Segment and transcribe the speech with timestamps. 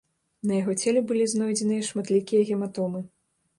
[0.51, 3.07] На яго целе былі знойдзеныя шматлікія гематомы.